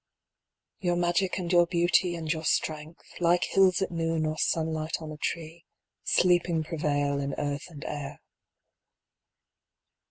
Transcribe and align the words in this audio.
Your 0.87 0.95
magic 0.95 1.37
and 1.37 1.51
your 1.51 1.67
beauty 1.67 2.15
and 2.15 2.33
your 2.33 2.43
strength, 2.43 3.03
Like 3.19 3.43
hills 3.43 3.83
at 3.83 3.91
noon 3.91 4.25
or 4.25 4.35
sunlight 4.35 4.99
on 4.99 5.11
a 5.11 5.17
tree, 5.17 5.63
Sleeping 6.03 6.63
prevail 6.63 7.19
in 7.19 7.35
earth 7.37 7.67
and 7.69 7.85
air. 7.85 8.19